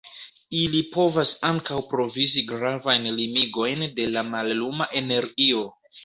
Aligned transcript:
Ili 0.59 0.79
povas 0.93 1.33
ankaŭ 1.49 1.75
provizi 1.91 2.41
gravajn 2.51 3.05
limigojn 3.19 3.83
de 3.99 4.07
la 4.15 4.23
malluma 4.31 4.89
energio. 5.03 5.61